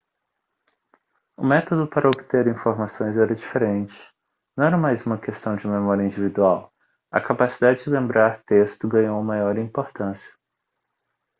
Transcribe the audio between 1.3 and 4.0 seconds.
o método para obter informações era diferente